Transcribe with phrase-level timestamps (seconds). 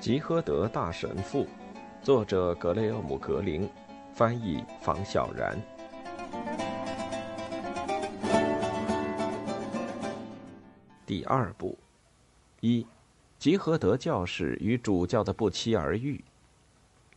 [0.00, 1.46] 吉诃德大神父，
[2.02, 3.68] 作者格雷厄姆·格林，
[4.14, 5.60] 翻译房小然。
[11.04, 11.76] 第二部，
[12.60, 12.86] 一，
[13.38, 16.24] 吉诃德教士与主教的不期而遇。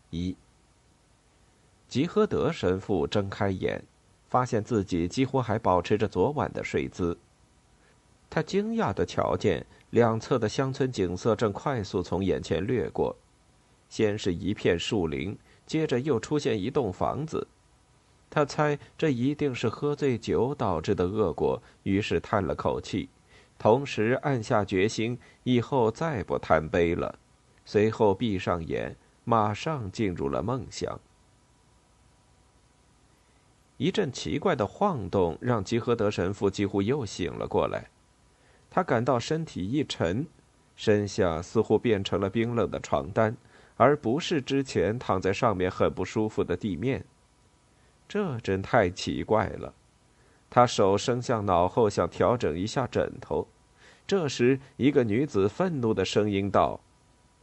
[0.09, 0.36] 一，
[1.88, 3.81] 吉诃德神父睁开眼，
[4.27, 7.18] 发现自己几乎还保持着昨晚的睡姿。
[8.29, 9.65] 他惊讶的瞧见。
[9.93, 13.15] 两侧的乡村景色正快速从眼前掠过，
[13.89, 17.47] 先是一片树林，接着又出现一栋房子。
[18.28, 23.07] 他猜这一定是喝醉酒导致的恶果，于是叹了口气，
[23.60, 27.20] 同时暗下决心以后再不贪杯了。
[27.64, 31.00] 随后闭上眼，马上进入了梦乡。
[33.78, 37.92] 一阵奇怪的晃动让吉诃德神父几乎又醒了过来。
[38.75, 40.25] 他感到身体一沉，
[40.75, 43.38] 身下似乎变成了冰冷的床单，
[43.78, 47.06] 而不是之前躺在上面很不舒服的地面。
[48.09, 49.75] 这真太奇怪了。
[50.50, 53.48] 他手伸向脑后，想调整一下枕头。
[54.08, 56.80] 这时，一个女子愤怒的声音道：“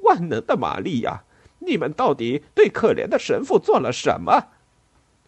[0.03, 1.23] 万能的玛利亚，
[1.61, 4.49] 你们到底对可怜的神父做了什么？”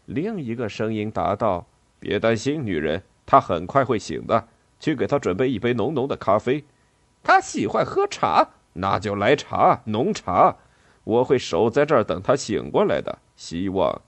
[0.06, 1.64] 另一个声音答道
[2.00, 4.48] ：“别担心，女人，他很快会醒的。”
[4.82, 6.64] 去给他准备一杯浓浓的咖啡，
[7.22, 10.56] 他喜欢喝茶，那就来茶，浓茶。
[11.04, 13.20] 我会守在这儿等他醒过来的。
[13.36, 14.02] 希望。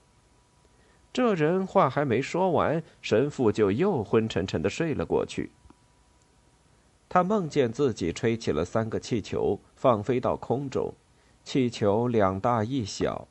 [1.13, 5.51] 这人话还没说完，神父就又昏沉沉的睡了过去。
[7.07, 10.93] 他梦见自己吹起了三个气球，放飞到空中，
[11.45, 13.29] 气球两大一小，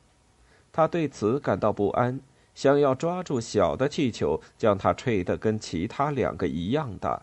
[0.71, 2.19] 他对此感到不安，
[2.55, 7.21] 想要抓住小的气球，将它吹得跟其他两个一样大。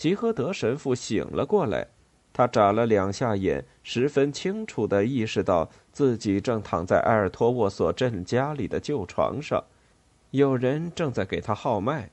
[0.00, 1.86] 吉诃德神父醒了过来，
[2.32, 9.62] 他眨了两下眼，十分清楚地意识到自己正躺在埃尔托沃索镇家里的旧床上，
[10.30, 12.10] 有人正在给他号脉。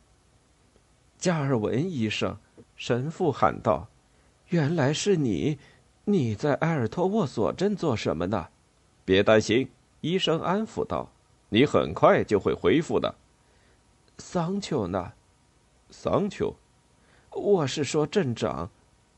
[1.17, 2.37] 加尔文医生，
[2.75, 3.87] 神父喊道
[4.51, 5.57] ：“原来是你！
[6.03, 8.49] 你在埃尔托沃索镇做什么呢
[9.05, 9.69] ？”“别担心。”
[10.01, 11.09] 医生安抚道
[11.47, 13.15] ，“你很快就会恢复的。
[14.19, 15.13] ”“桑丘呢
[15.89, 16.53] ？”“桑丘。”
[17.31, 18.69] 我是说镇长，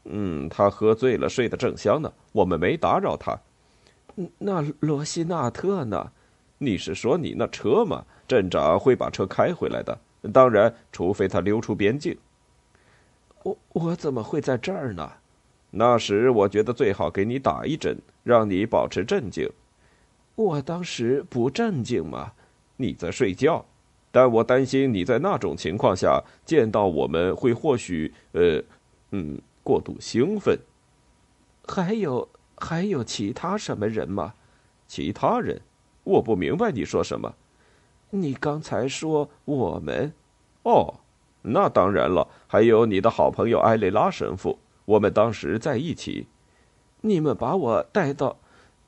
[0.05, 2.11] 嗯，他喝醉了，睡得正香呢。
[2.31, 3.39] 我们没打扰他。
[4.37, 6.11] 那罗西纳特呢？
[6.57, 8.03] 你是说你那车吗？
[8.27, 9.97] 镇长会把车开回来的。
[10.33, 12.17] 当然，除非他溜出边境。
[13.43, 15.09] 我我怎么会在这儿呢？
[15.71, 19.49] 那时我觉得最好给你打一针，让你保持镇静。
[20.35, 22.33] 我当时不镇静吗？
[22.75, 23.63] 你在睡觉。
[24.11, 28.61] 但我担心你在那种情况下见到我们会或许呃，
[29.11, 30.57] 嗯，过度兴奋。
[31.67, 32.27] 还有
[32.57, 34.33] 还有其他什么人吗？
[34.87, 35.61] 其他人？
[36.03, 37.35] 我不明白你说什么。
[38.09, 40.11] 你刚才说我们？
[40.63, 40.95] 哦，
[41.43, 46.25] 那当然了，还有你的好朋友埃雷拉神父，我们当时在一起。
[47.01, 48.37] 你们把我带到，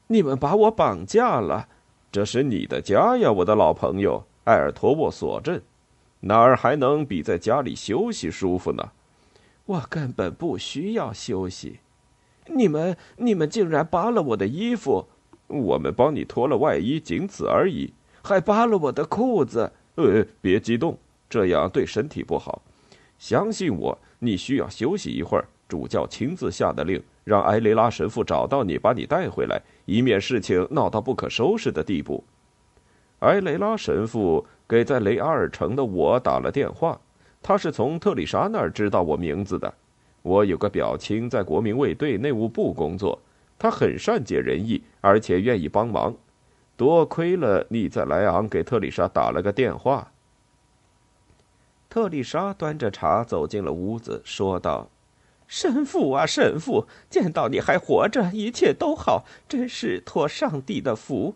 [0.08, 1.70] 你们把我绑架了。
[2.12, 4.26] 这是你的家呀，我的老朋友。
[4.52, 5.62] 埃尔托沃索镇，
[6.20, 8.92] 哪儿还能比在家里休息舒服呢？
[9.66, 11.80] 我根本不需要休息。
[12.48, 15.08] 你们，你们竟然扒了我的衣服！
[15.48, 17.94] 我们帮你脱了外衣，仅此而已。
[18.24, 19.72] 还扒了我的裤子！
[19.96, 20.98] 呃，别激动，
[21.30, 22.62] 这样对身体不好。
[23.18, 25.48] 相信我，你需要休息一会儿。
[25.70, 32.22] 主教亲自下的令，让埃雷拉神父找到你，把你带回来，以免事情闹到不可收拾的地步。
[33.22, 37.00] 埃雷拉神父给在雷阿尔城的我打了电话，
[37.42, 39.74] 他是从特丽莎那儿知道我名字的。
[40.24, 43.20] 我有个表亲在国民卫队内务部工作，
[43.60, 46.16] 他很善解人意，而且愿意帮忙。
[46.76, 50.12] 多亏了你在莱昂给特丽莎打了个电话。
[51.90, 54.90] 特丽莎端着茶走进了屋子，说道
[55.48, 61.36] ：“神父啊，神父，见到你还活着，一切都好，真是托上帝的福。”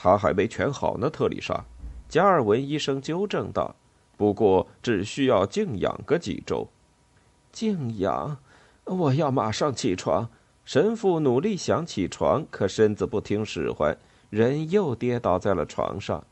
[0.00, 1.64] 他还没全好呢，特丽莎。
[2.08, 3.74] 加尔文医生纠正道
[4.16, 6.68] ：“不过只需要静养个几周。”
[7.50, 8.38] 静养？
[8.84, 10.30] 我要马上起床。
[10.64, 13.98] 神父努力想起床，可身子不听使唤，
[14.30, 16.22] 人又跌倒在了床上。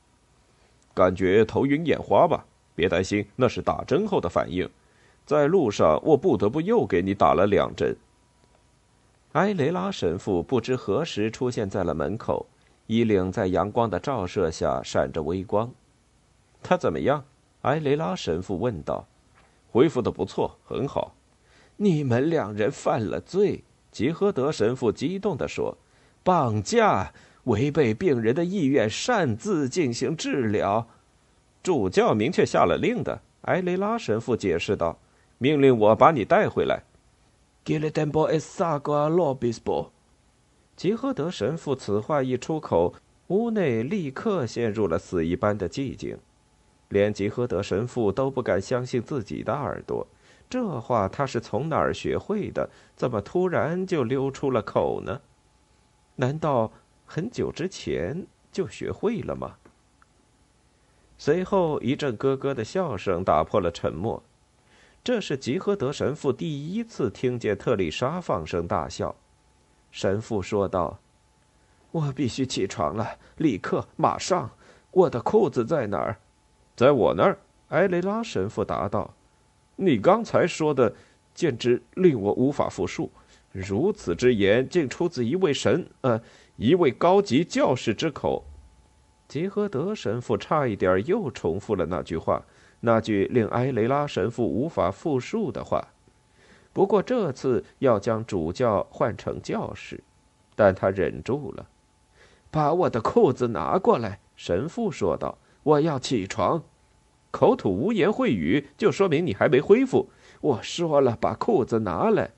[0.95, 2.47] 感觉头晕眼花吧？
[2.77, 4.71] 别担心，那是打针后的反应。
[5.25, 7.97] 在路上，我不得不又给你打了两针。
[9.33, 12.47] 埃雷拉神父不知何时出现在了门口。
[12.87, 15.71] 衣领在阳光的照射下闪着微光。
[16.63, 17.25] 他怎么样？
[17.63, 19.07] 埃雷拉神父问道。
[19.71, 21.15] 恢复的不错，很好。
[21.77, 23.63] 你们两人犯了罪。
[23.93, 25.77] 吉诃德神父激动地说
[26.25, 27.13] ：“绑架，
[27.45, 30.87] 违背病人的意愿，擅自进行治疗。”
[31.63, 33.21] 主教明确下了令的。
[33.43, 34.99] 埃雷拉神父解释道
[35.39, 36.83] ：“命令我把你带回来。”
[40.77, 42.95] 吉诃德神父此话一出口，
[43.29, 46.19] 屋内立刻陷入了死一般的寂静，
[46.91, 50.07] 连吉诃德神父都不敢相信自己的耳朵。
[50.51, 52.69] 这话他是从哪儿学会的？
[52.95, 55.23] 怎么突然就溜出了口呢？
[56.17, 56.71] 难道
[57.07, 59.57] 很久之前就学会了吗？
[61.17, 64.23] 随后一阵咯咯的笑声打破了沉默。
[65.03, 69.17] 这是吉诃德神父第一次听见特丽莎放声大笑。
[69.97, 70.99] 神父说道
[71.91, 74.51] ：“我必须起床了，立刻，马上！
[74.91, 76.19] 我的裤子在哪儿？
[76.77, 77.39] 在我那儿。”
[77.69, 79.15] 埃雷拉神父答道
[79.77, 80.95] ：“你刚才说的，
[81.35, 83.11] 简直令我无法复述。
[83.53, 86.21] 如此之言，竟出自一位神，呃，
[86.57, 88.45] 一位高级教士之口。”
[89.27, 92.45] 吉诃德神父差一点又重复了那句话。
[92.81, 95.89] 那句令埃雷拉神父无法复述的话，
[96.77, 100.05] 不过这次要将主教换成教士，
[100.55, 101.67] 但他忍住了。
[102.51, 106.63] 把我的裤子拿过来，神父说道：“我要起床。”
[107.33, 110.11] 口吐污言秽语，就说明你还没恢复。
[110.43, 112.33] 我说了，把裤子拿来。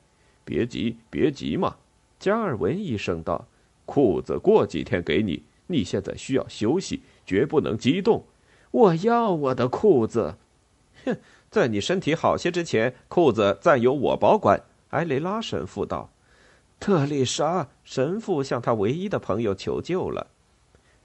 [0.44, 1.74] 别急，别急嘛。
[2.20, 3.48] 加尔文医生道
[3.86, 8.22] ：“裤子过几天给你，你现在需要休息，绝不能激动。”
[8.70, 10.36] 我要我的裤子，
[11.04, 11.16] 哼！
[11.50, 16.10] 在你身体好些之前，裤子暂由我保管。”埃雷拉神父道。
[16.80, 20.28] 特丽莎神父向他唯一的朋友求救了。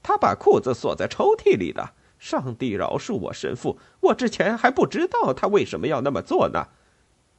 [0.02, 1.90] 他把裤子锁在抽屉里的。
[2.16, 6.68] 上帝饶恕我，神父，我之前还不知道他为什么要那么做呢。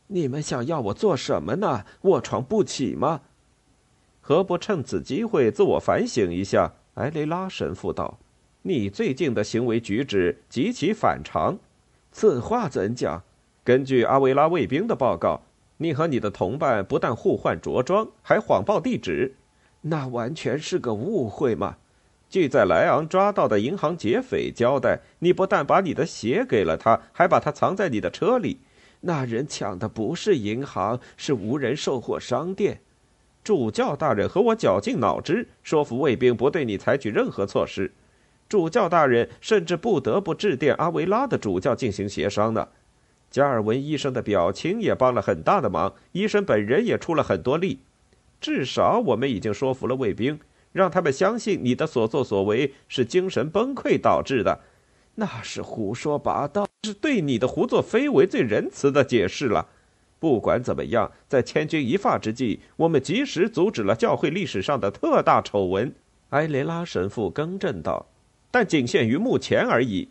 [0.07, 1.85] 你们想要我做什么呢？
[2.01, 3.21] 卧床不起吗？
[4.21, 6.73] 何不趁此机会自我反省一下？
[6.95, 8.19] 埃雷拉神父道。
[8.61, 11.57] 你最近的行为举止极其反常，
[12.17, 13.23] 此话怎讲？
[13.65, 15.41] 根据阿维拉卫兵的报告，
[15.75, 19.35] 你和你的同伴不但互换着装，还谎报地址，
[19.81, 21.75] 那完全是个误会嘛？
[22.29, 28.61] 据在莱昂抓到的银行劫匪交代，你不但把你的鞋给了他，还把它藏在你的车里。
[29.01, 32.79] 那人抢的不是银行，是无人售货商店。
[33.43, 37.91] 主教大人和我绞尽脑汁说服卫兵不对你采取任何措施。
[38.47, 42.67] 主教大人甚至不得不致电阿维拉的主教进行协商呢。
[43.31, 47.79] 加尔文医生的表情也帮了很大的忙，医生本人也出了很多力。
[48.39, 50.39] 至少我们已经说服了卫兵，
[50.71, 54.61] 让他们相信你的所作所为是精神崩溃导致的。
[55.15, 59.67] 那是胡说八道，是对你的胡作非为最仁慈的解释了。
[60.19, 65.93] 不管怎么样，在千钧一发之际，我们及时阻止了教会历史上的特大丑闻。
[66.29, 68.05] 埃雷拉神父更正道。
[68.55, 70.07] 但仅限于目前而已。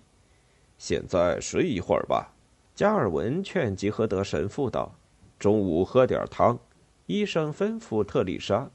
[0.76, 2.34] 现在睡一会儿吧，
[2.74, 4.94] 加尔文劝吉和德神父道。
[5.38, 6.58] 中午喝点汤，
[7.06, 8.68] 医生吩咐特丽莎。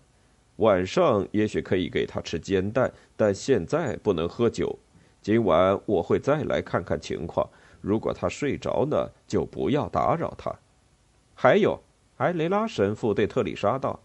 [0.56, 4.76] 晚上也许可以给他吃煎蛋，但现在不能喝酒。
[5.22, 7.48] 今晚我会再来看看情况。
[7.80, 10.52] 如果他睡着呢，就不要打扰他。
[11.36, 11.80] 还有，
[12.18, 14.00] 埃雷拉神父对特丽莎道：“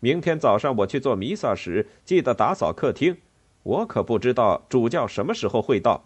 [0.00, 3.18] 明天早上我去做弥撒时，记得打扫客厅。”
[3.62, 6.04] 我可不知道主教什么时候会到。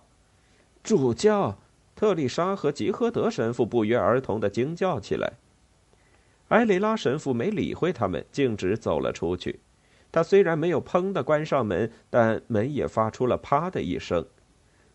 [0.83, 1.59] 主教
[1.95, 5.35] 特丽莎和吉诃德神父不约而同的惊叫起来。
[6.49, 9.61] 埃雷拉神父没理会他们，径直走了出去。
[10.13, 14.25] 他虽然没有砰的关上门，但门也发出了啪的一声。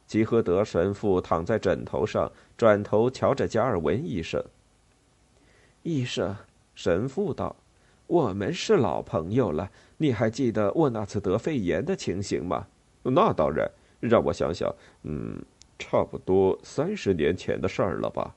[0.05, 4.43] 吉诃德神父躺在枕头上，转头瞧着加尔文医生。
[5.83, 6.35] 医生，
[6.75, 7.55] 神父道。
[8.09, 12.65] 我们是老朋友了，你还记得我那次得肺炎的情形吗？
[13.03, 14.67] 那当然，让我想想，
[15.03, 15.39] 嗯，
[15.77, 18.35] 差不多三十年前的事儿了吧？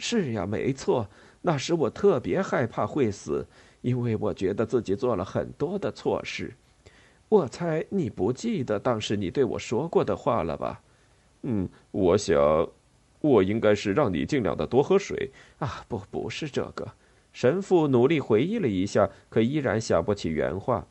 [0.00, 1.08] 是呀，没错。
[1.42, 3.46] 那时我特别害怕会死，
[3.82, 6.52] 因为我觉得自己做了很多的错事。
[7.28, 10.82] 我猜你不记得当时你对我说过的话了吧？
[11.42, 12.68] 嗯，我想，
[13.20, 15.30] 我应该是让你尽量的多喝水
[15.60, 15.84] 啊。
[15.86, 16.90] 不，不是这个。
[17.34, 20.86] 神父努力回忆了一下，可依然想不起原话。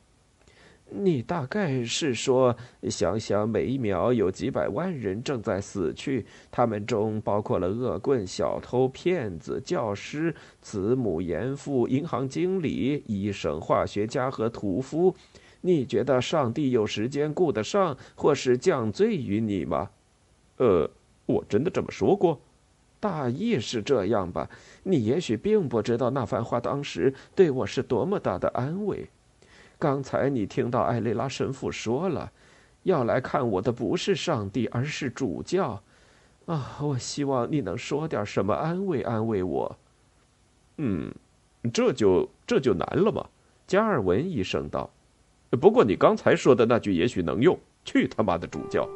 [0.95, 15.15] 你大概是说，想想每一秒有几百万人正在死去，他们中包括了恶棍、小偷、骗子、教师、慈母、严父、银行经理、医生、化学家和屠夫。
[15.61, 19.89] 你觉得上帝有时间顾得上，或是降罪于你吗？
[20.57, 20.87] 呃，
[21.25, 22.39] 我真的这么说过。
[23.03, 24.49] 大意是这样吧？
[24.83, 29.09] 你也许并不知道那番话当时对我是多么大的安慰。
[29.77, 32.31] 刚才你听到艾雷拉神父说了，
[32.83, 35.83] 要来看我的不是上帝，而是主教。
[36.45, 39.77] 啊，我希望你能说点什么安慰安慰我。
[40.77, 41.13] 嗯，
[41.73, 43.27] 这就这就难了嘛。
[43.67, 44.89] 加尔文医生道。
[45.59, 47.59] 不过你刚才说的那句也许能用。
[47.85, 48.87] 去他妈的主教！